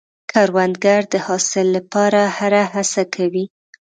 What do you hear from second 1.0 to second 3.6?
د حاصل لپاره هره هڅه کوي